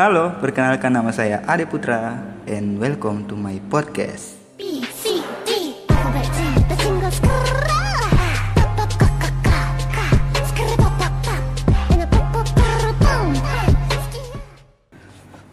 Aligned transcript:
Halo, 0.00 0.32
perkenalkan 0.40 0.96
nama 0.96 1.12
saya 1.12 1.44
Ade 1.44 1.68
Putra 1.68 2.16
and 2.48 2.80
welcome 2.80 3.28
to 3.28 3.36
my 3.36 3.60
podcast. 3.68 4.32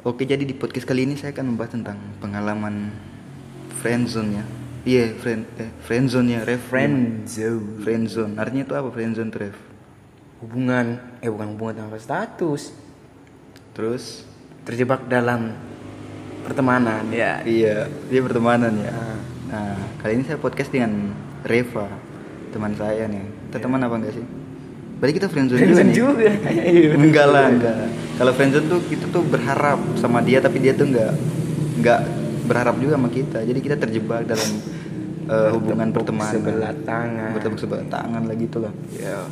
Oke, 0.08 0.24
jadi 0.24 0.48
di 0.48 0.56
podcast 0.56 0.88
kali 0.88 1.04
ini 1.04 1.20
saya 1.20 1.36
akan 1.36 1.52
membahas 1.52 1.76
tentang 1.76 2.00
pengalaman 2.24 2.96
friendzone 3.84 4.32
ya. 4.32 4.44
Iya, 4.88 5.06
friend 5.20 5.44
eh, 5.60 5.76
friendzone 5.84 6.28
ya, 6.32 6.48
ref. 6.48 6.72
friendzone 6.72 7.84
Friendzone. 7.84 8.40
Artinya 8.40 8.64
itu 8.64 8.76
apa 8.80 8.96
friendzone, 8.96 9.32
ref? 9.36 9.60
hubungan 10.40 11.20
eh 11.20 11.28
bukan 11.28 11.52
hubungan 11.52 11.84
tanpa 11.84 12.00
status 12.00 12.88
Terus 13.78 14.26
terjebak 14.68 15.08
dalam 15.08 15.56
pertemanan 16.44 17.08
ya 17.08 17.40
iya, 17.48 17.88
dia 18.12 18.20
pertemanan 18.20 18.76
ya. 18.76 18.92
Ah. 18.92 19.18
Nah, 19.48 19.80
kali 20.04 20.20
ini 20.20 20.24
saya 20.28 20.36
podcast 20.36 20.68
dengan 20.76 21.16
Reva, 21.48 21.88
teman 22.52 22.76
saya 22.76 23.08
nih. 23.08 23.24
Kita 23.48 23.64
teman 23.64 23.80
apa 23.80 23.96
enggak 23.96 24.20
sih? 24.20 24.26
Berarti 25.00 25.14
kita 25.16 25.28
friendzone, 25.32 25.60
Friendzone 25.64 25.92
juga, 25.96 26.28
nih. 26.28 26.36
juga. 26.36 26.52
Iya, 26.76 26.90
enggak 27.00 27.28
lah, 27.32 27.46
enggak. 27.48 27.76
Kalau 28.20 28.32
friendzone 28.36 28.68
tuh 28.68 28.80
kita 28.92 29.06
tuh 29.08 29.24
berharap 29.24 29.80
sama 29.96 30.20
dia 30.20 30.44
tapi 30.44 30.60
dia 30.60 30.76
tuh 30.76 30.92
enggak 30.92 31.16
enggak 31.80 32.00
berharap 32.44 32.76
juga 32.76 33.00
sama 33.00 33.08
kita. 33.08 33.40
Jadi 33.48 33.60
kita 33.64 33.76
terjebak 33.80 34.28
dalam 34.28 34.50
eh, 35.32 35.50
hubungan 35.56 35.96
pertemanan. 35.96 36.34
sebelah 36.36 36.74
tangan. 36.84 37.32
Bertepuk 37.40 37.60
sebelah 37.64 37.88
tangan 37.88 38.22
lah 38.28 38.36
gitu 38.36 38.58
lah. 38.60 38.74
ya 39.00 39.24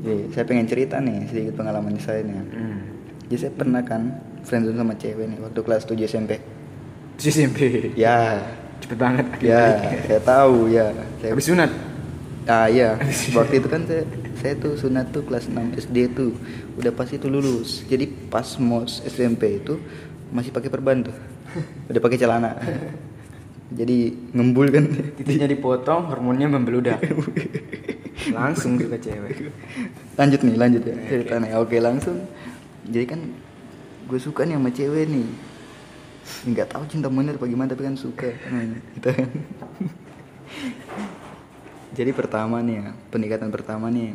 Jadi, 0.00 0.32
saya 0.32 0.44
pengen 0.46 0.66
cerita 0.70 0.96
nih 1.02 1.26
sedikit 1.26 1.58
pengalaman 1.58 1.98
saya 1.98 2.22
nih. 2.22 2.38
hmm. 2.38 2.99
Jadi 3.30 3.46
saya 3.46 3.52
pernah 3.54 3.78
kan 3.86 4.10
friendzone 4.42 4.74
sama 4.74 4.98
cewek 4.98 5.22
nih 5.30 5.38
waktu 5.38 5.60
kelas 5.62 5.86
7 5.86 6.02
SMP. 6.02 6.42
Terus 7.14 7.30
SMP 7.30 7.58
Ya, 7.94 8.42
cepet 8.82 8.98
banget 8.98 9.26
ya, 9.38 9.78
saya 10.02 10.18
tahu 10.18 10.66
ya. 10.66 10.90
Saya 11.22 11.30
habis 11.30 11.46
sunat 11.46 11.70
Ah 12.50 12.66
iya, 12.66 12.98
waktu 13.38 13.62
itu 13.62 13.68
kan 13.70 13.86
saya 13.86 14.02
saya 14.40 14.58
tuh 14.58 14.74
sunat 14.74 15.14
tuh 15.14 15.22
kelas 15.22 15.46
6 15.46 15.76
SD 15.86 15.96
tuh 16.16 16.34
udah 16.74 16.90
pasti 16.90 17.20
tuh 17.22 17.30
lulus. 17.30 17.86
Jadi 17.86 18.10
pas 18.26 18.58
mos 18.58 19.04
SMP 19.06 19.62
itu 19.62 19.78
masih 20.34 20.50
pakai 20.50 20.66
perban 20.66 21.04
tuh, 21.06 21.14
udah 21.86 22.00
pakai 22.02 22.18
celana. 22.18 22.58
Jadi 23.78 24.10
ngembul 24.34 24.66
kan. 24.74 24.82
titiknya 25.14 25.46
dipotong 25.46 26.10
hormonnya 26.10 26.50
membeludak 26.50 26.98
langsung 28.34 28.74
juga 28.74 28.98
cewek 28.98 29.46
Lanjut 30.18 30.42
nih, 30.42 30.56
lanjut 30.58 30.82
ya 30.82 30.96
ceritanya. 31.06 31.54
Oke 31.62 31.78
langsung. 31.78 32.18
Jadi 32.90 33.04
kan 33.06 33.20
gue 34.10 34.18
suka 34.18 34.42
nih 34.42 34.58
sama 34.58 34.70
cewek 34.74 35.06
nih. 35.06 35.26
Nggak 36.50 36.68
tahu 36.74 36.82
cinta 36.90 37.06
monyet 37.06 37.38
apa 37.38 37.46
gimana 37.46 37.70
tapi 37.70 37.86
kan 37.86 37.94
suka. 37.94 38.34
Hmm, 38.50 38.82
gitu 38.98 39.08
kan. 39.14 39.30
Jadi 41.98 42.10
pertama 42.14 42.62
nih 42.62 42.82
ya, 42.82 42.86
pendekatan 43.14 43.50
pertama 43.54 43.86
nih. 43.90 44.14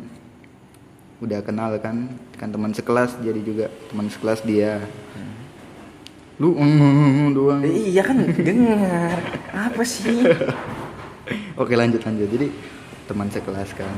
Udah 1.24 1.40
kenal 1.40 1.72
kan 1.80 2.12
kan 2.36 2.52
teman 2.52 2.76
sekelas 2.76 3.16
jadi 3.24 3.40
juga 3.40 3.72
teman 3.88 4.12
sekelas 4.12 4.44
dia. 4.44 4.84
Lu 6.36 6.52
mm, 6.52 7.32
doang. 7.32 7.64
Eh, 7.64 7.96
iya 7.96 8.04
kan 8.04 8.20
dengar. 8.20 9.16
Apa 9.56 9.80
sih? 9.80 10.20
Oke 11.60 11.72
lanjut 11.72 12.04
lanjut. 12.04 12.28
Jadi 12.28 12.52
teman 13.08 13.32
sekelas 13.32 13.72
kan. 13.72 13.96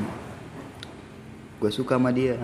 Gue 1.58 1.70
suka 1.74 1.98
sama 1.98 2.14
dia. 2.14 2.38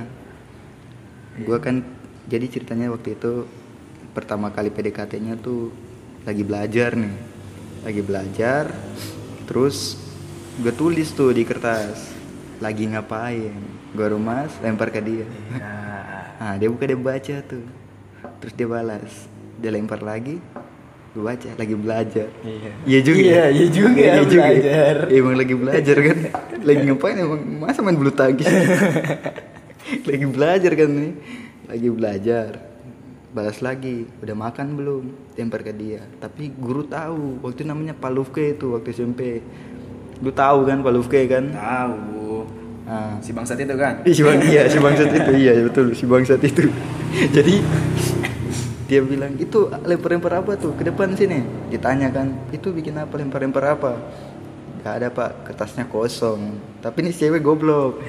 Gue 1.38 1.58
kan 1.62 1.86
jadi 2.24 2.46
ceritanya 2.48 2.88
waktu 2.88 3.20
itu 3.20 3.44
pertama 4.16 4.48
kali 4.48 4.72
PDKT-nya 4.72 5.36
tuh 5.36 5.68
lagi 6.24 6.40
belajar 6.40 6.96
nih. 6.96 7.14
Lagi 7.84 8.00
belajar 8.00 8.64
terus 9.44 10.00
gue 10.56 10.72
tulis 10.72 11.12
tuh 11.12 11.36
di 11.36 11.44
kertas 11.44 12.16
lagi 12.64 12.88
ngapain? 12.88 13.60
Gue 13.92 14.06
rumas 14.08 14.56
lempar 14.64 14.88
ke 14.88 15.00
dia. 15.04 15.28
Ah 16.34 16.58
dia 16.58 16.66
buka 16.66 16.82
dia 16.82 16.98
baca 16.98 17.36
tuh. 17.46 17.62
Terus 18.42 18.52
dia 18.58 18.66
balas 18.66 19.12
dia 19.62 19.70
lempar 19.70 20.02
lagi 20.02 20.42
gue 21.14 21.22
baca 21.22 21.46
lagi 21.54 21.74
belajar. 21.78 22.28
Iya. 22.42 22.72
iya 22.82 23.00
juga 23.06 23.20
Iya, 23.22 23.44
iya 23.54 23.66
juga, 23.70 24.02
Iya 24.02 24.22
belajar. 24.26 24.94
Iya, 25.06 25.18
emang 25.22 25.36
lagi 25.38 25.54
belajar 25.54 25.96
kan? 26.02 26.18
Lagi 26.66 26.80
ngapain 26.90 27.16
emang? 27.20 27.40
Masa 27.60 27.84
main 27.86 27.94
bulu 27.94 28.10
tangkis? 28.10 28.50
Lagi 30.10 30.26
belajar 30.26 30.72
kan 30.74 30.90
nih 30.90 31.12
lagi 31.68 31.88
belajar 31.90 32.50
balas 33.34 33.58
lagi. 33.58 34.06
Udah 34.22 34.36
makan 34.38 34.78
belum? 34.78 35.02
Lempar 35.34 35.66
ke 35.66 35.74
dia. 35.74 36.06
Tapi 36.22 36.54
guru 36.54 36.86
tahu. 36.86 37.42
Waktu 37.42 37.60
itu 37.60 37.64
namanya 37.66 37.94
Palufke 37.98 38.54
itu 38.54 38.78
waktu 38.78 38.94
SMP 38.94 39.42
lu 40.22 40.30
tahu 40.30 40.62
kan 40.64 40.78
Palufke 40.80 41.26
kan? 41.26 41.50
Tahu. 41.50 42.46
Nah, 42.84 43.18
si 43.18 43.34
bangsat 43.34 43.58
itu 43.58 43.74
kan? 43.74 44.06
Si 44.06 44.22
bang 44.22 44.40
iya 44.46 44.62
si 44.70 44.78
bangsat 44.78 45.10
itu. 45.10 45.32
Iya 45.34 45.52
betul. 45.66 45.86
Si 45.98 46.04
bangsat 46.06 46.40
itu. 46.46 46.70
Jadi 47.36 47.54
dia 48.84 49.00
bilang 49.00 49.34
itu 49.40 49.66
lempar-lempar 49.82 50.44
apa 50.44 50.54
tuh? 50.54 50.78
Ke 50.78 50.86
depan 50.86 51.16
sini. 51.18 51.42
Ditanya 51.74 52.14
kan 52.14 52.30
itu 52.54 52.70
bikin 52.70 52.94
apa? 52.94 53.18
Lempar-lempar 53.18 53.64
apa 53.74 53.92
Gak 54.84 55.00
ada 55.00 55.08
pak. 55.08 55.48
Kertasnya 55.48 55.88
kosong. 55.88 56.60
Tapi 56.84 57.00
ini 57.00 57.16
cewek 57.16 57.40
goblok. 57.40 57.96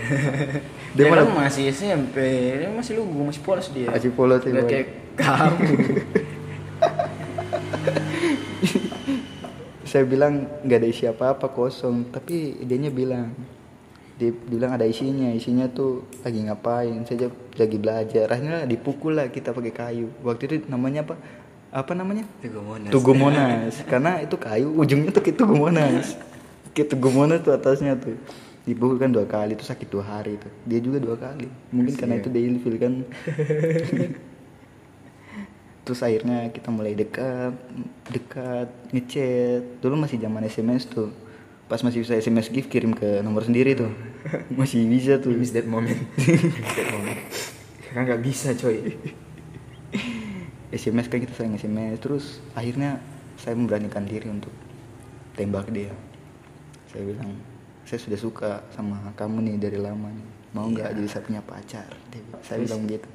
Dia 0.95 1.07
dia 1.07 1.11
malah 1.11 1.27
masih 1.27 1.75
SMP 1.75 2.15
dia 2.55 2.71
masih 2.71 2.95
lugu 2.95 3.27
masih 3.27 3.43
polos 3.43 3.67
dia. 3.75 3.91
Masih 3.91 4.15
polos, 4.15 4.39
Nggak 4.47 4.63
iya. 4.63 4.71
kayak 4.71 4.87
kamu. 5.19 5.75
Saya 9.91 10.07
bilang 10.07 10.47
nggak 10.63 10.79
ada 10.79 10.87
isi 10.87 11.03
apa-apa 11.03 11.51
kosong. 11.51 12.15
Tapi 12.15 12.63
dianya 12.63 12.95
bilang 12.95 13.35
dia 14.15 14.31
bilang 14.31 14.71
ada 14.71 14.87
isinya. 14.87 15.35
Isinya 15.35 15.67
tuh 15.67 16.07
lagi 16.23 16.47
ngapain? 16.47 17.03
Saya 17.03 17.27
lagi 17.59 17.75
belajar. 17.75 18.31
Akhirnya 18.31 18.63
dipukul 18.63 19.19
lah 19.19 19.27
kita 19.27 19.51
pakai 19.51 19.75
kayu. 19.75 20.07
Waktu 20.23 20.47
itu 20.47 20.55
namanya 20.71 21.03
apa? 21.03 21.19
Apa 21.75 21.91
namanya? 21.91 22.23
Tugu 22.39 22.63
Monas. 22.63 22.91
Tugu 22.95 23.11
Monas. 23.11 23.83
Karena 23.83 24.23
itu 24.23 24.39
kayu 24.39 24.71
ujungnya 24.79 25.11
tuh 25.11 25.19
kayak 25.19 25.43
Tugu 25.43 25.59
Monas 25.59 26.15
Tugu 26.83 27.07
Monas 27.15 27.39
tuh 27.39 27.55
atasnya 27.55 27.95
tuh. 27.95 28.19
Dipukul 28.67 28.97
kan 28.99 29.13
dua 29.13 29.23
kali 29.29 29.55
itu 29.55 29.63
sakit 29.63 29.87
dua 29.87 30.03
hari 30.03 30.35
tuh. 30.35 30.51
Dia 30.67 30.83
juga 30.83 30.99
dua 30.99 31.15
kali. 31.15 31.47
Mungkin 31.71 31.95
karena 31.95 32.19
itu 32.19 32.27
dia 32.27 32.43
ilfil 32.43 32.75
kan. 32.75 32.93
Terus 35.85 36.01
akhirnya 36.01 36.49
kita 36.49 36.73
mulai 36.73 36.97
dekat 36.97 37.53
dekat 38.09 38.67
ngechat. 38.91 39.79
Dulu 39.79 39.95
masih 40.01 40.17
zaman 40.17 40.43
SMS 40.49 40.89
tuh. 40.89 41.13
Pas 41.69 41.79
masih 41.85 42.01
bisa 42.01 42.17
SMS 42.17 42.49
gift 42.49 42.73
kirim 42.73 42.91
ke 42.97 43.21
nomor 43.21 43.45
sendiri 43.45 43.73
tuh. 43.73 43.89
Masih 44.57 44.85
bisa 44.85 45.17
tuh. 45.17 45.33
Miss 45.33 45.49
that 45.49 45.65
moment. 45.65 45.97
Miss 46.13 46.73
that 46.77 46.89
moment. 46.93 47.21
Kan 47.89 48.05
nggak 48.05 48.21
bisa 48.21 48.53
coy. 48.53 48.97
SMS 50.75 51.07
kan 51.07 51.23
kita 51.23 51.33
sering 51.33 51.55
SMS 51.55 52.03
terus 52.03 52.43
akhirnya 52.51 52.99
saya 53.39 53.55
memberanikan 53.55 54.03
diri 54.03 54.27
untuk 54.27 54.51
tembak 55.39 55.71
dia 55.71 55.93
saya 56.95 57.03
bilang 57.11 57.29
saya 57.83 57.99
sudah 57.99 58.19
suka 58.19 58.51
sama 58.71 59.11
kamu 59.19 59.51
nih 59.51 59.55
dari 59.59 59.77
lama 59.83 60.07
nih. 60.07 60.27
Mau 60.55 60.71
nggak 60.71 60.95
jadi 60.95 61.09
saya 61.11 61.23
punya 61.27 61.41
pacar? 61.43 61.91
Dia, 62.07 62.23
saya 62.39 62.63
bilang 62.63 62.87
begitu. 62.87 63.07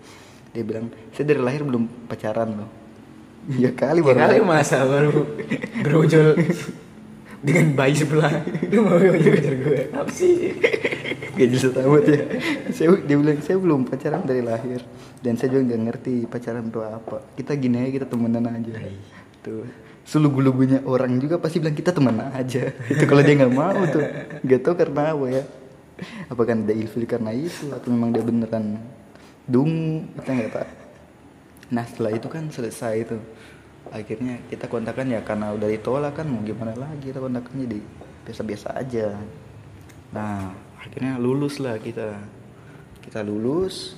Dia 0.53 0.63
bilang 0.69 0.87
saya 1.17 1.25
dari 1.33 1.41
lahir 1.41 1.65
belum 1.65 1.89
pacaran 2.05 2.61
loh. 2.61 2.71
Ya 3.57 3.73
kali 3.73 4.05
ya 4.05 4.13
baru 4.13 4.19
kali 4.21 4.37
lahir. 4.37 4.45
masa 4.45 4.85
baru 4.85 5.25
berujul 5.81 6.37
dengan 7.41 7.67
bayi 7.73 7.97
sebelah. 7.97 8.45
Lu 8.69 8.85
mau 8.85 9.01
ngejar 9.01 9.55
gue? 9.65 9.81
Apa 9.97 10.13
sih? 10.13 10.53
Gak 11.41 11.49
jelas 11.57 11.73
amat 11.81 12.05
ya. 12.05 12.21
Saya, 12.69 12.89
Dia 13.01 13.17
bilang 13.17 13.41
saya 13.41 13.57
belum 13.57 13.89
pacaran 13.89 14.29
dari 14.29 14.45
lahir. 14.45 14.85
Dan 15.25 15.41
saya 15.41 15.57
juga 15.57 15.73
gak 15.73 15.83
ngerti 15.89 16.15
pacaran 16.29 16.69
itu 16.69 16.85
apa. 16.85 17.25
Kita 17.33 17.57
gini 17.57 17.81
aja 17.81 17.91
kita 17.97 18.07
temenan 18.13 18.45
aja. 18.45 18.77
Tuh 19.41 19.65
Selugu-lugunya 20.05 20.83
orang 20.89 21.21
juga 21.21 21.37
pasti 21.39 21.61
bilang 21.63 21.77
kita 21.77 21.95
temenan 21.95 22.33
aja 22.33 22.73
Itu 22.93 23.05
kalau 23.07 23.23
dia 23.23 23.35
gak 23.37 23.55
mau 23.55 23.81
tuh 23.89 24.03
Gak 24.43 24.61
tau 24.65 24.75
karena 24.75 25.13
apa 25.13 25.27
ya 25.29 25.43
Apa 26.33 26.43
kan 26.49 26.65
ada 26.65 26.75
ilfil 26.75 27.05
karena 27.05 27.31
itu 27.37 27.71
Atau 27.71 27.93
memang 27.93 28.11
dia 28.11 28.25
beneran 28.25 28.81
Dungu 29.45 30.09
Kita 30.19 30.31
gak 30.35 30.51
tahu 30.57 30.69
Nah 31.71 31.85
setelah 31.87 32.13
itu 32.17 32.27
kan 32.27 32.49
selesai 32.51 32.95
itu 33.07 33.17
Akhirnya 33.93 34.41
kita 34.49 34.67
kontakan 34.67 35.13
ya 35.13 35.21
karena 35.23 35.53
udah 35.55 35.69
ditolak 35.69 36.19
kan 36.19 36.27
Mau 36.27 36.43
gimana 36.43 36.75
lagi 36.75 37.13
kita 37.13 37.21
kontakan 37.21 37.55
jadi 37.69 37.79
Biasa-biasa 38.27 38.69
aja 38.77 39.15
Nah, 40.11 40.51
akhirnya 40.79 41.23
lulus 41.23 41.63
lah 41.63 41.79
kita. 41.79 42.19
Kita 42.99 43.23
lulus. 43.23 43.95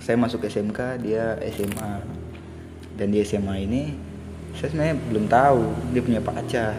Saya 0.00 0.16
masuk 0.16 0.48
SMK, 0.48 1.04
dia 1.04 1.36
SMA. 1.52 2.00
Dan 2.96 3.12
di 3.12 3.20
SMA 3.20 3.68
ini 3.68 3.92
saya 4.56 4.68
sebenarnya 4.68 4.96
belum 5.06 5.24
tahu 5.26 5.62
dia 5.92 6.02
punya 6.02 6.20
pacar. 6.20 6.74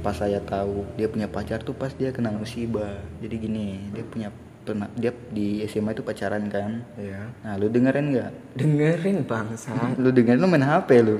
Pas 0.00 0.14
saya 0.14 0.40
tahu 0.40 0.86
dia 0.94 1.06
punya 1.06 1.26
pacar 1.26 1.60
tuh 1.60 1.74
pas 1.74 1.90
dia 1.90 2.08
kena 2.08 2.30
musibah. 2.30 2.96
Jadi 3.18 3.34
gini, 3.36 3.68
dia 3.90 4.00
punya 4.02 4.28
pernah 4.60 4.86
dia 4.92 5.10
di 5.28 5.64
SMA 5.64 5.90
itu 5.90 6.04
pacaran 6.04 6.44
kan 6.46 6.84
Iya. 6.94 7.32
nah 7.40 7.56
lu 7.56 7.66
dengerin 7.66 8.12
nggak 8.12 8.30
Dengerin 8.54 9.24
bangsa. 9.24 9.72
lu 10.02 10.12
dengerin 10.12 10.36
lu 10.36 10.46
main 10.46 10.62
HP 10.62 11.00
lu 11.00 11.16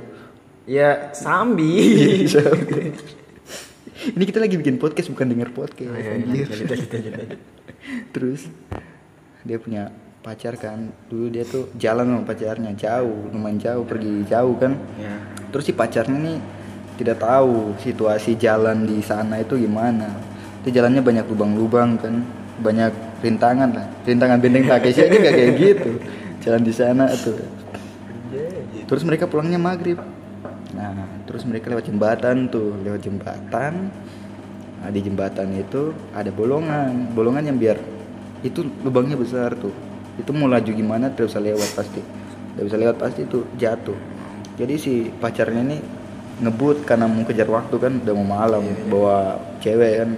ya 0.69 1.09
sambi. 1.11 2.29
ini 4.17 4.25
kita 4.25 4.39
lagi 4.39 4.55
bikin 4.55 4.77
podcast 4.77 5.09
bukan 5.09 5.27
denger 5.29 5.51
podcast 5.51 5.89
Oh, 5.89 5.99
iya, 5.99 6.15
iya. 6.21 6.47
terus 8.15 8.47
dia 9.43 9.57
punya 9.57 9.89
pacar 10.21 10.55
kan 10.55 10.93
dulu 11.09 11.33
dia 11.33 11.43
tuh 11.43 11.73
jalan 11.75 12.13
sama 12.13 12.23
pacarnya 12.29 12.77
jauh 12.77 13.33
lumayan 13.33 13.57
jauh 13.57 13.85
pergi 13.89 14.21
jauh 14.29 14.53
kan 14.57 14.77
Ya. 15.01 15.17
Terus 15.51 15.67
si 15.67 15.73
pacarnya 15.75 16.19
nih 16.19 16.39
tidak 17.01 17.17
tahu 17.25 17.73
situasi 17.81 18.37
jalan 18.37 18.85
di 18.85 19.01
sana 19.01 19.41
itu 19.41 19.57
gimana. 19.57 20.13
Itu 20.61 20.69
jalannya 20.69 21.01
banyak 21.01 21.25
lubang-lubang 21.33 21.97
kan 21.97 22.21
banyak 22.61 22.93
rintangan 23.25 23.73
lah. 23.73 23.87
Rintangan 24.05 24.37
benteng 24.37 24.69
Takeshi 24.69 25.09
aja 25.09 25.17
gak 25.17 25.33
kayak 25.33 25.53
gitu. 25.57 25.91
Jalan 26.45 26.61
di 26.61 26.73
sana 26.77 27.09
tuh. 27.17 27.41
Terus 28.85 29.03
mereka 29.09 29.25
pulangnya 29.25 29.57
maghrib. 29.57 29.97
Nah 30.77 31.25
terus 31.25 31.49
mereka 31.49 31.73
lewat 31.73 31.89
jembatan 31.89 32.53
tuh 32.53 32.77
lewat 32.85 33.01
jembatan. 33.01 33.89
Nah, 34.81 34.89
di 34.89 35.01
jembatan 35.05 35.57
itu 35.57 35.93
ada 36.13 36.29
bolongan. 36.33 37.13
Bolongan 37.17 37.49
yang 37.49 37.57
biar 37.57 37.81
itu 38.45 38.65
lubangnya 38.85 39.17
besar 39.17 39.57
tuh. 39.57 39.73
Itu 40.21 40.37
mau 40.37 40.49
laju 40.53 40.69
gimana 40.69 41.09
tidak 41.13 41.33
bisa 41.33 41.41
lewat 41.41 41.69
pasti. 41.73 42.01
Tidak 42.05 42.65
bisa 42.65 42.77
lewat 42.77 42.97
pasti 43.01 43.25
tuh 43.25 43.49
jatuh 43.57 44.20
jadi 44.57 44.75
si 44.81 45.13
pacarnya 45.21 45.63
ini 45.63 45.79
ngebut 46.41 46.89
karena 46.89 47.05
mau 47.05 47.23
kejar 47.29 47.47
waktu 47.47 47.77
kan 47.77 47.93
udah 48.01 48.15
mau 48.17 48.29
malam 48.41 48.65
bawa 48.89 49.37
cewek 49.61 49.95
kan. 50.01 50.11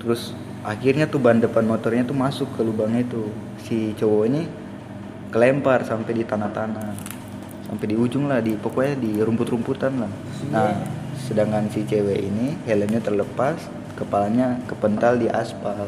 Terus 0.00 0.32
akhirnya 0.62 1.10
tuh 1.10 1.18
ban 1.18 1.42
depan 1.42 1.66
motornya 1.66 2.06
tuh 2.06 2.16
masuk 2.16 2.48
ke 2.54 2.62
lubangnya 2.62 3.02
itu. 3.02 3.28
Si 3.66 3.92
cowok 3.98 4.22
ini 4.30 4.42
kelempar 5.34 5.82
sampai 5.82 6.12
di 6.14 6.24
tanah-tanah. 6.24 6.88
Sampai 7.66 7.86
di 7.86 7.96
ujung 7.98 8.30
lah 8.30 8.38
di 8.42 8.54
pokoknya 8.54 8.94
di 8.98 9.12
rumput-rumputan 9.18 9.92
lah. 10.06 10.12
Nah 10.54 10.70
sedangkan 11.20 11.68
si 11.70 11.84
cewek 11.84 12.18
ini 12.18 12.58
helmnya 12.66 13.02
terlepas 13.02 13.58
kepalanya 13.98 14.62
kepental 14.70 15.18
di 15.18 15.26
aspal. 15.26 15.86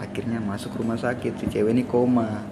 Akhirnya 0.00 0.40
masuk 0.40 0.80
rumah 0.80 0.96
sakit 0.96 1.36
si 1.36 1.46
cewek 1.52 1.76
ini 1.76 1.84
koma. 1.84 2.44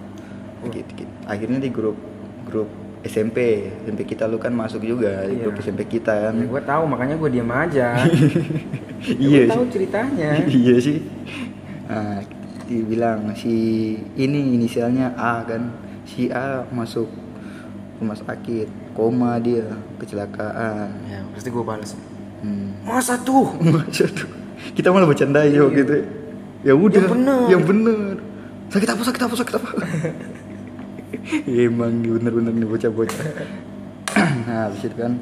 Gitu, 0.59 0.83
gitu. 0.91 1.13
akhirnya 1.23 1.55
di 1.63 1.71
grup 1.71 1.95
grup 2.43 2.67
SMP 3.01 3.37
SMP 3.79 4.03
kita 4.05 4.25
lu 4.25 4.35
kan 4.35 4.51
masuk 4.51 4.81
juga 4.81 5.23
di 5.23 5.33
Iya. 5.33 5.43
grup 5.45 5.57
SMP 5.57 5.87
kita 5.87 6.11
kan 6.25 6.33
Ya, 6.35 6.45
gue 6.45 6.61
tahu 6.61 6.83
makanya 6.85 7.15
gue 7.15 7.29
diam 7.29 7.47
aja. 7.47 7.95
iya 9.17 9.41
Gue 9.41 9.51
tahu 9.51 9.65
ceritanya. 9.69 10.29
iya 10.59 10.75
sih 10.77 10.99
nah, 11.85 12.19
dibilang 12.63 13.31
si 13.33 13.53
ini 14.13 14.53
inisialnya 14.53 15.15
A 15.15 15.41
kan 15.41 15.71
si 16.03 16.27
A 16.27 16.67
masuk 16.67 17.07
rumah 17.97 18.13
sakit 18.13 18.67
koma 18.93 19.35
dia 19.37 19.63
kecelakaan 19.95 20.91
Ya, 21.05 21.23
pasti 21.31 21.49
gue 21.49 21.63
balas. 21.63 21.95
hmm. 22.39 22.83
Masa 22.83 23.15
tuh? 23.17 23.47
Masa 23.65 24.05
tuh? 24.05 24.27
kita 24.69 24.91
malah 24.91 25.07
bercanda 25.07 25.39
ya 25.41 25.63
gitu 25.69 26.03
ya 26.59 26.75
udah 26.75 26.99
Yang 26.99 27.11
bener. 27.15 27.39
yang 27.47 27.63
bener 27.63 28.19
sakit 28.67 28.85
apa 28.85 29.01
sakit 29.01 29.21
apa 29.23 29.33
sakit 29.33 29.53
apa 29.55 29.69
emang 31.65 32.01
bener-bener 32.01 32.53
nih 32.53 32.67
bocah-bocah 32.69 33.25
nah 34.45 34.69
habis 34.69 34.85
itu 34.85 34.95
kan 34.97 35.17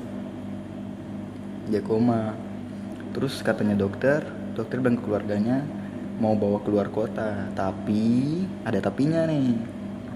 dia 1.67 1.83
koma 1.83 2.35
terus 3.11 3.39
katanya 3.43 3.75
dokter 3.75 4.23
dokter 4.55 4.79
ke 4.79 5.01
keluarganya 5.03 5.63
mau 6.17 6.33
bawa 6.33 6.63
keluar 6.63 6.89
kota 6.89 7.51
tapi 7.53 8.43
ada 8.65 8.79
tapinya 8.81 9.27
nih 9.27 9.53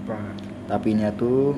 Apa? 0.02 0.18
tapinya 0.66 1.12
tuh 1.14 1.54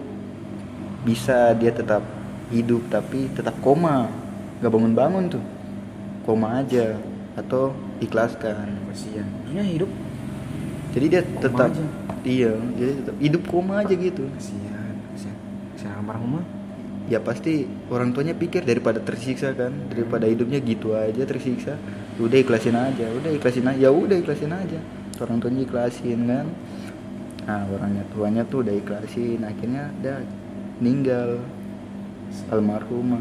bisa 1.07 1.55
dia 1.57 1.71
tetap 1.71 2.03
hidup 2.51 2.87
tapi 2.93 3.31
tetap 3.33 3.57
koma 3.63 4.11
nggak 4.61 4.73
bangun-bangun 4.73 5.25
tuh 5.33 5.45
koma 6.25 6.61
aja 6.65 6.97
atau 7.35 7.75
ikhlaskan 7.99 8.85
Kasihan. 8.95 9.27
Dia 9.51 9.63
hidup. 9.67 9.91
jadi 10.95 11.07
dia 11.11 11.23
Koma 11.27 11.43
tetap 11.43 11.71
aja. 11.75 11.85
Iya 12.25 12.53
jadi 12.75 12.93
tetap 13.05 13.17
hidup 13.21 13.43
koma 13.47 13.85
aja 13.85 13.95
gitu 13.95 14.25
Kasihan. 14.35 14.95
Kasihan. 15.15 15.37
Kasihan 15.77 15.95
almarhumah. 16.01 16.45
ya 17.05 17.21
pasti 17.21 17.69
orang 17.93 18.17
tuanya 18.17 18.33
pikir 18.33 18.65
daripada 18.65 18.97
tersiksa 18.97 19.53
kan 19.53 19.77
daripada 19.93 20.25
hidupnya 20.25 20.57
gitu 20.65 20.97
aja 20.97 21.21
tersiksa 21.29 21.77
udah 22.17 22.39
ikhlasin 22.41 22.73
aja 22.73 23.05
udah 23.13 23.29
ikhlasin 23.29 23.69
aja 23.69 23.77
ya 23.77 23.91
udah 23.93 24.17
ikhlasin 24.17 24.49
aja 24.49 24.81
orang 25.21 25.37
tuanya 25.37 25.61
ikhlasin 25.69 26.21
kan 26.25 26.47
nah 27.45 27.61
orangnya 27.69 28.09
tuanya 28.09 28.43
tuh 28.49 28.65
udah 28.65 28.73
ikhlasin 28.73 29.45
akhirnya 29.45 29.93
udah 30.01 30.17
meninggal 30.81 31.45
almarhumah 32.49 33.21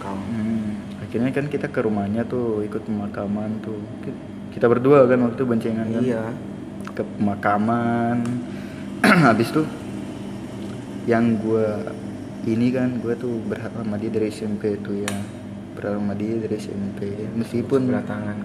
kau. 0.00 0.14
Hmm, 0.14 0.78
akhirnya 1.02 1.30
kan 1.34 1.46
kita 1.50 1.66
ke 1.68 1.80
rumahnya 1.82 2.22
tuh 2.24 2.62
ikut 2.62 2.86
pemakaman 2.86 3.58
tuh 3.60 3.76
Ki- 4.00 4.18
kita 4.54 4.70
berdua 4.70 5.04
kan 5.10 5.18
waktu 5.26 5.36
itu 5.36 5.44
boncengan 5.44 5.86
kan 5.90 6.02
Iya. 6.02 6.24
Ke 6.94 7.02
pemakaman. 7.16 8.22
Habis 9.26 9.50
tuh 9.54 9.66
yang 11.08 11.40
gua 11.40 11.90
ini 12.44 12.72
kan 12.72 13.00
gua 13.00 13.16
tuh 13.16 13.40
berharap 13.48 13.82
sama 13.82 13.96
dia 13.96 14.10
dari 14.12 14.28
SMP 14.28 14.76
tuh 14.80 15.04
ya. 15.04 15.14
Berharap 15.74 16.02
sama 16.02 16.14
dia 16.18 16.34
dari 16.36 16.56
SMP 16.58 17.00
meskipun 17.34 17.90
kasihan. 17.90 18.36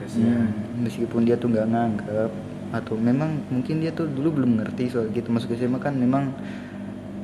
Hmm, 0.50 0.82
meskipun 0.86 1.22
dia 1.28 1.36
tuh 1.36 1.52
nggak 1.52 1.68
nganggap 1.68 2.32
atau 2.74 2.98
memang 3.00 3.40
mungkin 3.54 3.80
dia 3.80 3.94
tuh 3.94 4.10
dulu 4.10 4.42
belum 4.42 4.62
ngerti 4.64 4.84
soal 4.92 5.12
gitu. 5.12 5.30
Masuk 5.30 5.54
SMA 5.58 5.80
kan 5.82 5.96
memang 5.96 6.32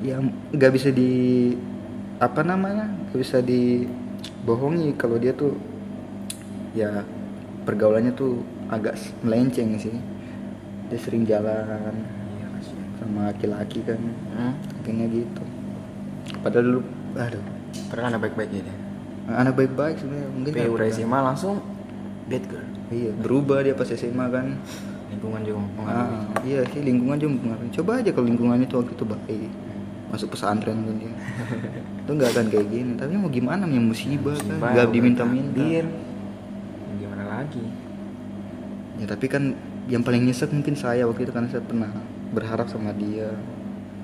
ya 0.02 0.18
nggak 0.54 0.72
bisa 0.74 0.90
di 0.90 1.54
apa 2.22 2.42
namanya 2.46 2.86
nggak 3.10 3.20
bisa 3.22 3.38
dibohongi 3.42 4.94
kalau 4.98 5.18
dia 5.18 5.34
tuh 5.34 5.58
ya 6.78 7.06
pergaulannya 7.66 8.14
tuh 8.14 8.42
agak 8.72 8.98
melenceng 9.22 9.78
sih 9.78 9.94
dia 10.92 11.00
sering 11.00 11.24
jalan 11.24 11.96
sama 12.98 13.32
laki-laki 13.32 13.80
kan 13.82 13.98
Hmm? 14.32 14.54
akhirnya 14.78 15.08
gitu 15.10 15.44
padahal 16.40 16.64
dulu 16.68 16.80
aduh 17.16 17.44
Padahal 17.88 18.08
anak 18.10 18.22
baik-baik 18.22 18.50
dia. 18.52 18.76
anak 19.30 19.54
baik-baik 19.54 19.96
sebenarnya 19.96 20.28
mungkin 20.30 20.52
udah 20.70 20.88
SMA 20.90 21.20
langsung 21.22 21.56
bad 22.28 22.44
girl. 22.46 22.68
iya 22.90 23.12
berubah 23.14 23.64
dia 23.64 23.72
pas 23.72 23.88
SMA 23.88 24.26
kan 24.28 24.60
Lingkungan 25.08 25.42
juga 25.42 25.58
mempengaruhi. 25.60 26.16
Ah, 26.16 26.24
iya 26.42 26.60
sih 26.72 26.80
lingkungan 26.82 27.16
juga 27.16 27.32
mempengaruhi. 27.34 27.70
Coba 27.74 27.92
aja 28.00 28.10
kalau 28.10 28.28
lingkungan 28.28 28.58
itu 28.60 28.74
waktu 28.74 28.92
itu 28.92 29.04
baik, 29.04 29.52
masuk 30.08 30.28
pesantren 30.32 30.78
kan 30.78 30.96
dia, 30.96 31.12
itu 32.00 32.12
nggak 32.14 32.30
akan 32.32 32.46
kayak 32.48 32.68
gini. 32.72 32.92
Tapi 32.96 33.12
mau 33.16 33.28
gimana, 33.28 33.68
ya 33.68 33.82
musibah, 33.82 34.32
kan, 34.32 34.48
Musibah, 34.48 34.70
nggak 34.72 34.88
udah 34.88 34.96
diminta-minta. 34.96 35.60
Gimana 36.96 37.24
lagi? 37.28 37.66
Ya 39.00 39.06
tapi 39.06 39.26
kan 39.28 39.44
yang 39.90 40.06
paling 40.06 40.28
nyesek 40.28 40.54
mungkin 40.54 40.78
saya 40.78 41.10
waktu 41.10 41.26
itu 41.26 41.32
karena 41.34 41.50
saya 41.50 41.64
pernah 41.66 41.90
berharap 42.32 42.70
sama 42.70 42.94
dia 42.94 43.34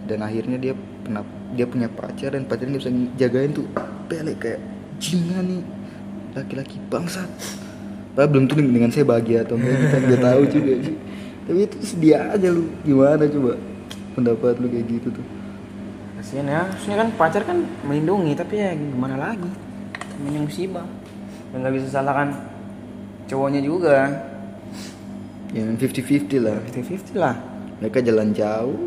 dan 0.07 0.23
akhirnya 0.23 0.57
dia 0.57 0.73
pernah 1.03 1.21
dia 1.53 1.67
punya 1.67 1.91
pacar 1.91 2.33
dan 2.33 2.47
pacarnya 2.47 2.79
bisa 2.79 2.89
jagain 3.19 3.51
tuh 3.51 3.67
pele 4.07 4.33
kayak 4.39 4.59
jingan 4.97 5.45
nih 5.45 5.63
laki-laki 6.33 6.77
bangsat. 6.87 7.27
Padahal 8.13 8.29
belum 8.33 8.45
tuh 8.49 8.57
dengan 8.61 8.89
saya 8.89 9.05
bahagia 9.05 9.45
atau 9.45 9.61
enggak 9.61 9.77
kita 9.77 9.97
nggak 10.01 10.21
tahu 10.25 10.41
juga 10.57 10.73
sih. 10.81 10.97
Tapi 11.47 11.59
itu 11.63 11.77
sedia 11.85 12.17
aja 12.33 12.47
lu 12.49 12.67
gimana 12.81 13.23
coba 13.29 13.53
pendapat 14.17 14.57
lu 14.57 14.67
kayak 14.73 14.85
gitu 14.89 15.07
tuh. 15.13 15.25
Kasihan 16.17 16.47
ya. 16.49 16.61
Maksudnya 16.65 16.97
kan 16.97 17.09
pacar 17.13 17.41
kan 17.45 17.57
melindungi 17.85 18.33
tapi 18.33 18.57
ya 18.57 18.73
gimana 18.73 19.15
lagi? 19.21 19.49
Ini 20.25 20.39
musibah. 20.41 20.87
Dan 21.53 21.63
nggak 21.63 21.73
bisa 21.77 21.87
salahkan 21.93 22.33
cowoknya 23.29 23.61
juga. 23.61 24.26
Yang 25.55 25.67
50-50 25.79 26.43
lah. 26.43 26.57
50-50 26.67 27.15
lah. 27.15 27.35
Mereka 27.77 28.01
jalan 28.01 28.33
jauh, 28.33 28.77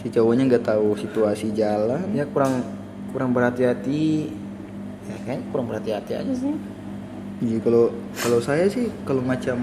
si 0.00 0.08
cowoknya 0.08 0.48
nggak 0.48 0.64
tahu 0.64 0.96
situasi 0.96 1.52
jalan. 1.52 2.16
Ya 2.16 2.24
kurang 2.24 2.64
kurang 3.12 3.36
berhati-hati. 3.36 4.32
Ya 5.04 5.16
kayaknya 5.28 5.44
kurang 5.52 5.66
berhati-hati 5.68 6.12
aja 6.16 6.32
sih. 6.32 6.56
Iya 7.42 7.58
kalau 7.60 7.92
kalau 8.16 8.38
saya 8.40 8.70
sih 8.72 8.88
kalau 9.04 9.20
macam 9.20 9.58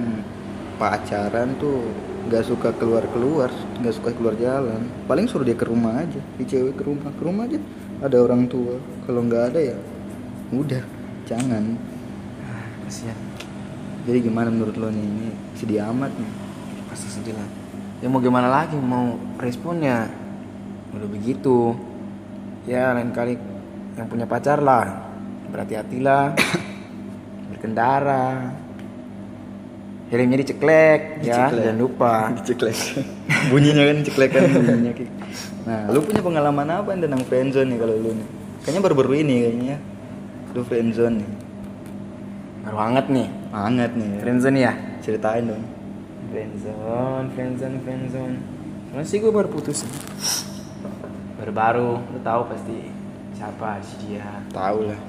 pacaran 0.77 1.55
tuh 1.57 1.81
nggak 2.29 2.45
suka 2.45 2.69
keluar 2.77 3.01
keluar, 3.09 3.49
nggak 3.81 3.95
suka 3.97 4.13
keluar 4.13 4.37
jalan. 4.37 4.85
Paling 5.09 5.25
suruh 5.25 5.47
dia 5.47 5.57
ke 5.57 5.65
rumah 5.65 6.05
aja, 6.05 6.21
si 6.37 6.43
cewek 6.45 6.77
ke 6.77 6.83
rumah, 6.85 7.09
ke 7.09 7.23
rumah 7.25 7.49
aja. 7.49 7.57
Ada 8.05 8.21
orang 8.21 8.45
tua. 8.45 8.77
Kalau 9.09 9.25
nggak 9.25 9.43
ada 9.55 9.59
ya, 9.73 9.77
udah 10.53 10.83
jangan. 11.25 11.73
Kasihan. 12.85 13.28
Jadi 14.07 14.17
gimana 14.23 14.47
menurut 14.51 14.75
lo 14.75 14.87
nih? 14.87 15.03
Ini 15.03 15.27
sedih 15.55 15.83
amat 15.91 16.11
nih. 16.15 16.31
Pasti 16.87 17.07
sedih 17.09 17.35
lah. 17.35 17.47
Ya 17.99 18.07
mau 18.07 18.23
gimana 18.23 18.47
lagi 18.47 18.79
mau 18.79 19.19
responnya 19.35 20.07
udah 20.95 21.09
begitu. 21.09 21.75
Ya 22.63 22.93
lain 22.95 23.11
kali 23.11 23.35
yang 23.97 24.07
punya 24.07 24.23
pacar 24.23 24.61
lah 24.61 25.09
berhati-hatilah 25.49 26.37
berkendara 27.49 28.53
helmnya 30.09 30.41
diceklek, 30.41 31.21
ya 31.21 31.49
Diceklek. 31.53 31.61
jangan 31.69 31.77
lupa. 31.77 32.13
Diceklek. 32.41 32.77
bunyinya 33.53 33.83
kan 33.85 33.97
ceklekan 34.01 34.41
bunyinya. 34.57 34.91
Ki. 34.97 35.05
Nah, 35.69 35.85
lu 35.93 36.01
punya 36.01 36.21
pengalaman 36.25 36.65
apa 36.65 36.97
tentang 36.97 37.21
friendzone 37.29 37.69
nih 37.69 37.77
kalau 37.77 37.93
lu 37.93 38.11
nih? 38.17 38.27
Kayaknya 38.65 38.81
baru-baru 38.81 39.11
ini 39.21 39.35
kayaknya. 39.45 39.77
Lu 40.57 40.61
friendzone 40.65 41.15
nih. 41.21 41.29
Baru 42.65 42.77
hangat 42.81 43.05
nih, 43.13 43.27
Hangat 43.49 43.97
nih. 43.97 44.21
friendzone 44.21 44.59
ya. 44.61 44.73
Ceritain 45.01 45.49
dong. 45.49 45.63
Friendzone, 46.29 47.27
friendzone, 47.33 47.77
friendzone. 47.81 48.35
Sebenarnya 48.89 49.09
sih 49.09 49.17
gue 49.17 49.31
baru 49.33 49.49
putus. 49.49 49.85
Baru-baru, 51.41 51.97
lu 51.97 52.19
tahu 52.21 52.41
pasti 52.45 52.77
siapa 53.33 53.81
si 53.81 53.95
dia. 54.05 54.25
Tahu 54.53 54.79
lah. 54.85 54.99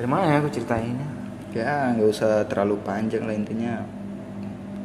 Dari 0.00 0.08
mana 0.08 0.24
ya 0.24 0.36
aku 0.40 0.48
ceritainnya? 0.48 1.08
Ya, 1.52 1.92
nggak 1.92 2.08
usah 2.08 2.48
terlalu 2.48 2.80
panjang 2.80 3.28
lah 3.28 3.36
intinya. 3.36 3.84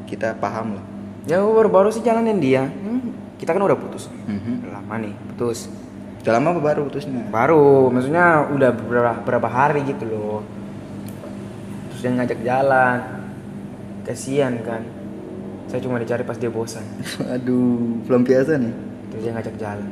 Kita 0.09 0.35
paham 0.35 0.75
lah. 0.75 0.85
Ya 1.29 1.39
gue 1.39 1.53
baru-baru 1.55 1.95
sih 1.95 2.03
jalanin 2.03 2.43
dia. 2.43 2.67
Hmm, 2.67 3.15
kita 3.39 3.55
kan 3.55 3.63
udah 3.63 3.77
putus. 3.79 4.11
Mhm. 4.27 4.67
Udah 4.67 4.71
lama 4.83 4.93
nih, 4.99 5.13
putus. 5.31 5.71
Udah 6.25 6.41
lama 6.41 6.57
apa 6.57 6.61
baru 6.73 6.89
putusnya? 6.89 7.21
Baru, 7.29 7.93
maksudnya 7.93 8.49
udah 8.49 8.73
beberapa, 8.73 9.13
beberapa 9.21 9.45
hari 9.45 9.85
gitu 9.85 10.09
loh. 10.09 10.24
Dia 12.05 12.13
ngajak 12.13 12.39
jalan. 12.45 12.99
Kasian 14.05 14.61
kan. 14.61 14.85
Saya 15.65 15.81
cuma 15.81 15.97
dicari 15.97 16.21
pas 16.21 16.37
dia 16.37 16.53
bosan. 16.53 16.85
Aduh, 17.33 18.05
belum 18.05 18.21
biasa 18.21 18.61
nih. 18.61 18.69
Terus 19.09 19.21
dia 19.25 19.33
ngajak 19.33 19.55
jalan. 19.57 19.89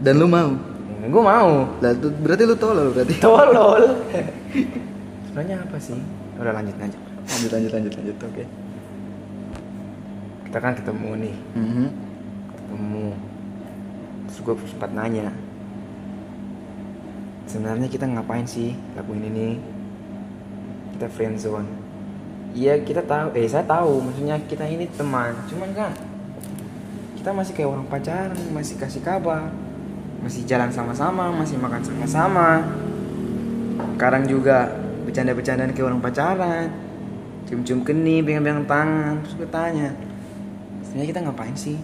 Dan 0.00 0.16
lu 0.16 0.24
mau? 0.24 0.56
Ya, 1.04 1.06
gue 1.12 1.20
mau. 1.22 1.68
Lah, 1.84 1.92
berarti 2.24 2.42
lu 2.48 2.56
tolol 2.56 2.88
berarti. 2.96 3.20
Tolol. 3.28 3.84
Sebenarnya 5.28 5.60
apa 5.60 5.76
sih? 5.76 6.00
Udah 6.40 6.56
lanjut 6.56 6.72
aja. 6.80 6.96
Lanjut, 7.28 7.50
lanjut, 7.52 7.72
lanjut, 7.76 7.92
lanjut. 8.00 8.16
Oke. 8.24 8.44
Kita 10.48 10.56
kan 10.56 10.72
ketemu 10.72 11.10
nih, 11.20 11.36
Mhm. 11.52 11.86
ketemu. 12.48 13.06
Terus 14.24 14.38
gue 14.40 14.54
sempat 14.72 14.90
nanya. 14.96 15.28
Sebenarnya 17.44 17.92
kita 17.92 18.08
ngapain 18.08 18.48
sih 18.48 18.72
lakuin 18.96 19.28
ini? 19.28 19.60
Kita 21.00 21.08
friendzone. 21.16 21.64
Iya 22.52 22.76
kita 22.84 23.00
tahu, 23.00 23.32
eh 23.32 23.48
saya 23.48 23.64
tahu, 23.64 24.04
maksudnya 24.04 24.36
kita 24.44 24.68
ini 24.68 24.84
teman. 24.84 25.32
Cuman 25.48 25.72
kan 25.72 25.96
kita 27.16 27.32
masih 27.32 27.56
kayak 27.56 27.72
orang 27.72 27.88
pacaran, 27.88 28.36
masih 28.52 28.76
kasih 28.76 29.00
kabar, 29.00 29.48
masih 30.20 30.44
jalan 30.44 30.68
sama-sama, 30.68 31.32
masih 31.32 31.56
makan 31.56 31.80
sama-sama. 31.80 32.68
Kadang 33.96 34.28
juga 34.28 34.76
bercanda-bercandaan 35.08 35.72
kayak 35.72 35.88
orang 35.88 36.04
pacaran, 36.04 36.68
cium-cium 37.48 37.80
keni, 37.80 38.20
pegang-pegang 38.20 38.68
tangan. 38.68 39.24
Terus 39.24 39.34
gue 39.40 39.48
tanya, 39.48 39.96
sebenarnya 40.84 41.08
kita 41.16 41.20
ngapain 41.24 41.56
sih? 41.56 41.80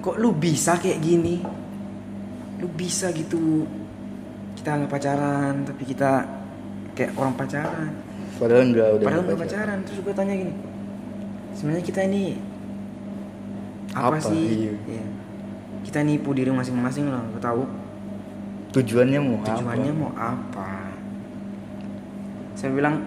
Kok 0.00 0.16
lu 0.16 0.32
bisa 0.32 0.80
kayak 0.80 1.04
gini? 1.04 1.44
Lu 2.64 2.66
bisa 2.72 3.12
gitu? 3.12 3.68
Kita 4.56 4.72
nggak 4.72 4.88
pacaran, 4.88 5.68
tapi 5.68 5.84
kita 5.84 6.43
kayak 6.94 7.12
orang 7.18 7.34
pacaran. 7.34 7.90
Padahal 8.34 8.62
enggak 8.66 8.88
udah 8.98 9.06
Padahal 9.06 9.22
nggak 9.22 9.36
nggak 9.36 9.44
pacaran. 9.46 9.78
Terus 9.86 9.98
gue 10.02 10.14
tanya 10.14 10.34
gini, 10.34 10.54
sebenarnya 11.54 11.84
kita 11.84 12.00
ini 12.06 12.24
apa, 13.94 14.18
Apa? 14.18 14.18
sih? 14.18 14.42
Iya. 14.42 14.74
Iya. 14.90 15.06
Kita 15.86 15.98
nipu 16.02 16.30
diri 16.34 16.50
masing-masing 16.50 17.06
loh. 17.10 17.22
Gue 17.30 17.42
tahu 17.42 17.62
Tujuannya 18.74 19.20
mau 19.22 19.38
tujuannya 19.46 19.92
apa? 19.94 20.00
mau 20.02 20.10
apa. 20.18 20.70
Saya 22.58 22.74
bilang, 22.74 23.06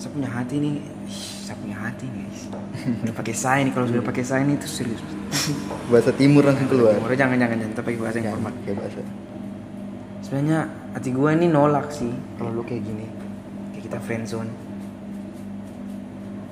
saya 0.00 0.10
punya 0.16 0.28
hati 0.32 0.56
nih. 0.56 0.80
Ih, 0.80 1.20
saya 1.44 1.56
punya 1.60 1.76
hati 1.76 2.08
guys. 2.08 2.40
Udah 3.04 3.12
pakai 3.12 3.34
saya 3.36 3.60
nih. 3.60 3.72
Kalau 3.76 3.86
sudah 3.92 4.04
pakai 4.04 4.24
saya 4.24 4.42
nih 4.48 4.56
itu 4.56 4.68
serius. 4.68 5.02
Bahasa 5.92 6.16
timur 6.16 6.48
langsung 6.48 6.64
keluar. 6.72 6.96
Udah 6.96 7.12
jangan 7.12 7.36
jangan 7.36 7.60
jangan. 7.60 7.76
Pakai 7.76 8.00
bahasa 8.00 8.16
yang 8.24 8.32
formal. 8.40 8.52
bahasa. 8.56 9.00
Sebenarnya 10.26 10.66
hati 10.90 11.14
gue 11.14 11.30
ini 11.38 11.46
nolak 11.46 11.94
sih 11.94 12.10
kalau 12.34 12.50
lu 12.50 12.66
kayak 12.66 12.82
gini. 12.82 13.06
Kayak 13.70 13.82
kita 13.86 13.98
friendzone. 14.02 14.50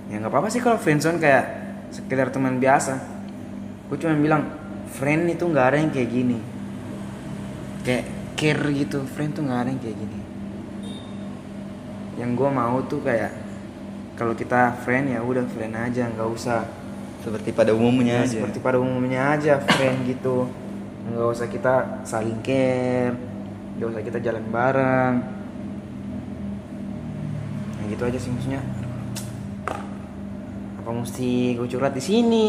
Ya 0.07 0.23
nggak 0.23 0.31
apa-apa 0.31 0.47
sih 0.47 0.63
kalau 0.63 0.79
friendzone 0.79 1.19
kayak 1.19 1.45
sekedar 1.91 2.31
teman 2.31 2.63
biasa. 2.63 3.03
Gue 3.91 3.99
cuma 3.99 4.15
bilang 4.15 4.47
friend 4.95 5.27
itu 5.27 5.43
nggak 5.43 5.67
ada 5.75 5.77
yang 5.83 5.91
kayak 5.91 6.07
gini. 6.07 6.39
Kayak 7.83 8.05
care 8.39 8.63
gitu, 8.71 9.03
friend 9.11 9.35
tuh 9.35 9.43
nggak 9.43 9.59
ada 9.67 9.69
yang 9.75 9.83
kayak 9.83 9.99
gini. 9.99 10.19
Yang 12.15 12.31
gue 12.39 12.51
mau 12.55 12.79
tuh 12.87 13.03
kayak 13.03 13.33
kalau 14.15 14.39
kita 14.39 14.79
friend 14.87 15.11
ya 15.11 15.19
udah 15.19 15.43
friend 15.51 15.75
aja, 15.75 16.07
nggak 16.15 16.31
usah 16.31 16.63
Seperti 17.27 17.51
pada 17.51 17.75
umumnya 17.75 18.21
Ya, 18.21 18.23
aja. 18.23 18.37
seperti 18.39 18.59
pada 18.63 18.79
umumnya 18.79 19.33
aja 19.35 19.57
friend 19.57 20.05
gitu 20.07 20.45
nggak 21.09 21.25
usah 21.25 21.49
kita 21.49 22.05
saling 22.05 22.37
care 22.45 23.17
nggak 23.75 23.89
usah 23.91 24.03
kita 24.07 24.19
jalan 24.23 24.45
bareng. 24.55 25.15
Ya 27.79 27.83
gitu 27.91 28.03
aja 28.07 28.19
sih 28.19 28.31
maksudnya. 28.31 28.63
Apa 30.81 30.91
mesti 30.93 31.57
gue 31.57 31.67
curhat 31.69 31.93
di 31.97 32.03
sini? 32.05 32.49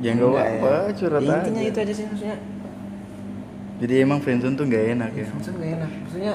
Ya 0.00 0.12
nggak 0.12 0.28
Enggak 0.28 0.46
apa-apa, 0.60 0.74
curhat 0.96 1.20
Ya, 1.24 1.34
intinya 1.40 1.62
aja. 1.62 1.70
itu 1.70 1.78
aja 1.80 1.92
sih 1.94 2.04
maksudnya. 2.08 2.36
Jadi 3.76 3.94
emang 4.00 4.18
friendzone 4.24 4.56
tuh 4.56 4.64
nggak 4.64 4.84
enak 4.96 5.10
ya. 5.12 5.28
maksudnya 5.32 5.58
gak 5.60 5.72
enak. 5.80 5.90
Maksudnya 6.04 6.34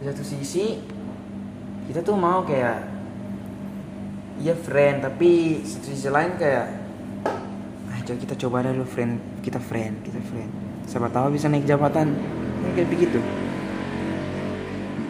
di 0.00 0.02
satu 0.08 0.22
sisi 0.24 0.64
kita 1.90 2.00
tuh 2.06 2.14
mau 2.14 2.42
kayak 2.46 2.86
iya 4.40 4.54
friend 4.56 5.04
tapi 5.04 5.60
satu 5.66 5.90
sisi 5.90 6.08
lain 6.08 6.38
kayak 6.38 6.66
ah 7.90 7.98
coba 8.06 8.18
kita 8.18 8.34
coba 8.40 8.56
dulu 8.70 8.86
friend 8.86 9.18
kita 9.42 9.58
friend 9.58 10.02
kita 10.06 10.18
friend. 10.30 10.50
Siapa 10.86 11.10
tahu 11.10 11.34
bisa 11.34 11.46
naik 11.50 11.66
jabatan. 11.66 12.14
Ya, 12.14 12.39
kayak 12.72 12.88
begitu 12.88 13.20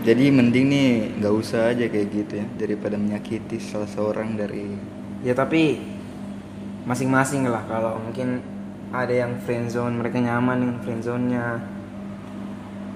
Jadi 0.01 0.33
mending 0.33 0.67
nih 0.67 0.89
nggak 1.21 1.35
usah 1.35 1.77
aja 1.77 1.85
kayak 1.85 2.09
gitu 2.09 2.33
ya 2.41 2.47
daripada 2.57 2.97
menyakiti 2.97 3.61
salah 3.61 3.85
seorang 3.85 4.33
dari 4.33 4.73
ya 5.21 5.37
tapi 5.37 5.77
masing-masing 6.89 7.45
lah 7.45 7.61
kalau 7.69 8.01
mungkin 8.01 8.41
ada 8.91 9.13
yang 9.13 9.37
friendzone 9.45 10.01
mereka 10.01 10.17
nyaman 10.17 10.57
dengan 10.57 10.77
friendzone-nya 10.81 11.45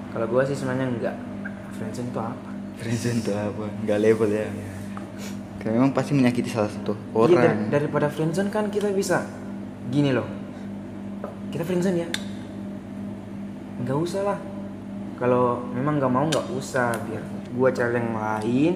kalau 0.09 0.25
gue 0.25 0.41
sih 0.49 0.57
sebenarnya 0.57 0.87
enggak 0.89 1.15
friendzone 1.77 2.09
itu 2.09 2.19
apa 2.19 2.49
friendzone 2.75 3.19
itu 3.21 3.31
apa? 3.31 3.65
Nggak 3.87 3.99
level 4.01 4.29
ya. 4.31 4.47
Karena 5.59 5.71
memang 5.79 5.91
pasti 5.95 6.11
menyakiti 6.11 6.51
salah 6.51 6.67
satu 6.67 6.91
Iya, 6.91 7.15
orang. 7.15 7.39
dar- 7.39 7.79
daripada 7.79 8.07
friendzone 8.11 8.51
kan 8.51 8.67
kita 8.67 8.91
bisa 8.91 9.23
gini 9.87 10.11
loh. 10.11 10.27
Kita 11.49 11.63
friendzone 11.63 11.97
ya. 11.97 12.09
Nggak 13.79 13.97
usah 13.97 14.21
lah. 14.23 14.39
Kalau 15.15 15.63
memang 15.71 15.97
nggak 15.97 16.11
mau 16.11 16.25
nggak 16.27 16.47
usah 16.51 16.91
biar 17.07 17.23
gua 17.55 17.69
cari 17.71 17.95
yang 17.95 18.11
lain, 18.11 18.73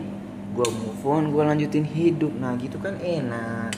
gua 0.56 0.68
move 0.72 1.04
on, 1.04 1.24
gua 1.30 1.52
lanjutin 1.52 1.84
hidup. 1.84 2.32
Nah, 2.32 2.56
gitu 2.56 2.80
kan 2.80 2.96
enak. 2.96 3.76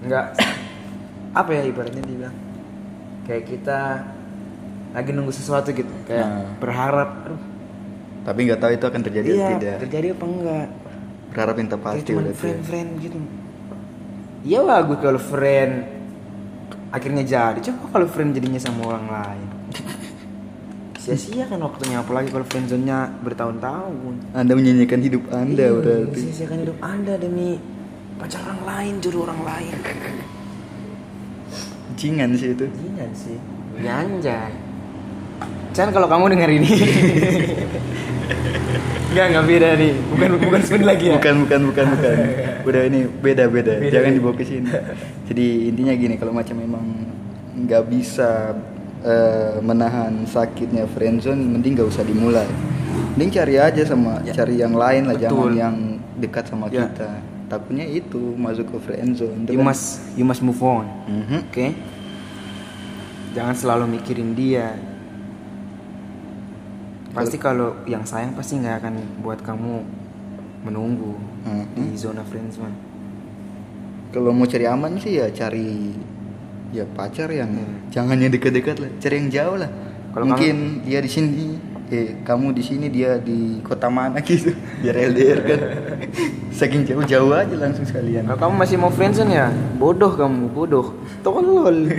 Nggak 0.00 0.26
apa 1.36 1.50
ya 1.52 1.62
ibaratnya 1.68 2.00
dibilang 2.00 2.32
kayak 3.28 3.44
kita 3.44 3.80
lagi 4.96 5.10
nunggu 5.12 5.28
sesuatu 5.28 5.68
gitu 5.68 5.92
kayak 6.08 6.24
Nah. 6.24 6.48
berharap 6.56 7.28
aduh 7.28 7.42
Tapi 8.24 8.38
nggak 8.48 8.58
tahu 8.58 8.70
itu 8.72 8.84
akan 8.88 9.02
terjadi 9.04 9.26
iya 9.28 9.44
atau 9.44 9.52
tidak. 9.60 9.76
terjadi 9.84 10.06
apa 10.16 10.24
enggak 10.24 10.66
Berharap 11.28 11.54
yang 11.60 11.68
pasti 11.76 12.08
cuman 12.08 12.22
berarti. 12.24 12.38
friend-friend 12.40 12.88
gitu 13.04 13.18
Iya 14.46 14.60
bagus 14.64 14.98
kalau 15.04 15.20
friend 15.20 15.72
Akhirnya 16.88 17.22
jadi 17.26 17.58
Coba 17.60 17.84
kalau 17.92 18.06
friend 18.08 18.30
jadinya 18.32 18.60
sama 18.62 18.80
orang 18.88 19.06
lain 19.10 19.48
Sia-sia 21.06 21.46
kan 21.46 21.62
waktunya 21.62 22.02
Apalagi 22.02 22.34
kalau 22.34 22.42
friendzone-nya 22.42 23.22
bertahun-tahun 23.22 24.34
Anda 24.34 24.52
menyanyikan 24.58 24.98
hidup 24.98 25.30
Anda 25.30 25.70
Iya, 25.70 25.78
berarti. 25.78 26.18
Sia-siakan 26.18 26.58
hidup 26.66 26.78
anda 26.82 27.14
demi 27.14 27.62
Pacar 28.18 28.42
orang 28.42 28.62
lain, 28.66 28.94
jodoh 28.98 29.22
orang 29.22 29.40
lain 29.46 29.74
Jingan 31.96 32.34
sih 32.34 32.52
itu. 32.52 32.66
Iya 32.66 33.06
sih 33.14 33.38
Anjay 33.86 34.50
Chan 35.70 35.94
kalau 35.94 36.10
kamu 36.10 36.34
denger 36.34 36.50
ini 36.58 36.70
Enggak, 39.14 39.26
enggak 39.32 39.46
beda 39.48 39.68
nih 39.80 39.92
Bukan 40.12 40.30
bukan 40.42 40.60
spin 40.66 40.82
lagi 40.84 41.08
ya 41.08 41.16
Bukan, 41.22 41.34
bukan, 41.46 41.60
bukan, 41.70 41.86
bukan. 41.94 42.16
Udah 42.66 42.82
ini 42.82 43.06
beda-beda. 43.06 43.78
Beda. 43.78 43.94
Jangan 43.94 44.10
dibawa 44.10 44.34
ke 44.34 44.42
sini. 44.42 44.66
Jadi 45.30 45.46
intinya 45.70 45.94
gini, 45.94 46.14
kalau 46.18 46.34
macam 46.34 46.58
memang 46.58 46.84
nggak 47.54 47.82
bisa 47.86 48.58
eh, 49.06 49.62
menahan 49.62 50.26
sakitnya 50.26 50.84
friendzone, 50.88 51.38
mending 51.38 51.78
nggak 51.78 51.86
usah 51.86 52.02
dimulai. 52.02 52.46
Mending 53.14 53.30
cari 53.32 53.54
aja 53.56 53.82
sama 53.86 54.18
Ya. 54.20 54.34
cari 54.34 54.58
yang 54.58 54.74
lain 54.74 55.06
lah, 55.06 55.14
jangan 55.14 55.38
Betul. 55.38 55.52
yang 55.54 55.76
dekat 56.16 56.44
sama 56.44 56.66
Ya. 56.68 56.84
kita. 56.84 57.10
Takutnya 57.46 57.86
itu 57.86 58.34
masuk 58.34 58.66
ke 58.66 58.78
friendzone. 58.82 59.46
You 59.46 59.62
kan. 59.62 59.70
must 59.70 60.02
You 60.12 60.26
must 60.26 60.42
move 60.42 60.58
on 60.58 60.90
Mhm. 61.06 61.46
Oke. 61.46 61.66
Jangan 63.32 63.54
selalu 63.54 63.84
mikirin 63.94 64.34
dia. 64.34 64.74
pasti 67.08 67.40
kalau 67.40 67.80
yang 67.86 68.04
sayang 68.04 68.36
pasti 68.36 68.60
nggak 68.60 68.76
akan 68.76 68.94
buat 69.20 69.40
kamu 69.40 69.80
menunggu 70.62 71.16
Hmm. 71.44 71.64
di 71.72 71.96
zona 71.96 72.20
friendzone 72.20 72.76
Kalau 74.12 74.32
mau 74.32 74.44
cari 74.44 74.64
aman 74.64 75.00
sih 75.00 75.16
ya 75.16 75.28
cari 75.30 75.96
ya 76.70 76.84
pacar 76.86 77.28
yang 77.28 77.48
Hmm. 77.48 77.86
jangan 77.88 78.16
yang 78.16 78.30
dekat-dekat 78.30 78.76
lah, 78.78 78.90
cari 78.96 79.14
yang 79.18 79.30
jauh 79.30 79.56
lah. 79.56 79.70
Kalau 80.10 80.24
Mungkin 80.26 80.80
dia 80.82 80.98
di 80.98 81.06
sini, 81.06 81.60
eh 81.86 82.16
kamu 82.20 82.50
di 82.50 82.62
sini 82.62 82.86
dia 82.88 83.16
di 83.16 83.60
kota 83.60 83.86
mana 83.86 84.16
gitu, 84.20 84.50
biar 84.80 84.96
LDR 84.96 85.38
kan. 85.42 85.60
Saking 86.56 86.82
jauh-jauh 86.84 87.30
aja 87.30 87.52
langsung 87.52 87.84
sekalian. 87.84 88.24
kalau 88.24 88.48
kamu 88.48 88.54
masih 88.56 88.76
mau 88.76 88.88
friendzone 88.88 89.28
ya 89.30 89.46
bodoh 89.76 90.08
kamu 90.10 90.48
bodoh 90.48 90.96
tolol 91.20 91.84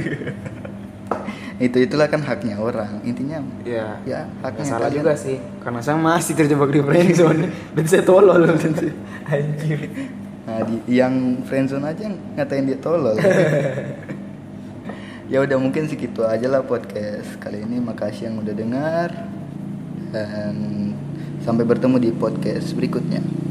Itu 1.57 1.81
itulah 1.81 2.05
kan 2.05 2.21
haknya 2.21 2.61
orang. 2.61 3.01
Intinya 3.01 3.41
ya 3.65 3.97
ya 4.05 4.29
haknya 4.41 4.61
salah 4.63 4.89
kalian. 4.89 4.97
juga 5.01 5.13
sih 5.17 5.37
karena 5.57 5.81
saya 5.81 5.97
masih 5.97 6.33
terjebak 6.33 6.69
di 6.69 6.81
friendzone 6.81 7.49
dan 7.73 7.85
saya 7.85 8.01
tolol 8.01 8.45
anjir 8.45 9.79
Nah, 10.47 10.63
di, 10.63 10.79
yang 10.87 11.43
friendzone 11.43 11.83
aja 11.83 12.07
ngatain 12.07 12.65
dia 12.65 12.77
tolol. 12.77 13.17
Ya 15.27 15.43
udah 15.43 15.59
mungkin 15.59 15.91
segitu 15.91 16.23
aja 16.23 16.47
lah 16.47 16.63
podcast 16.63 17.35
kali 17.43 17.63
ini. 17.63 17.83
Makasih 17.83 18.31
yang 18.31 18.39
udah 18.39 18.55
dengar 18.55 19.09
dan 20.15 20.55
sampai 21.43 21.67
bertemu 21.67 21.99
di 21.99 22.11
podcast 22.15 22.71
berikutnya. 22.71 23.46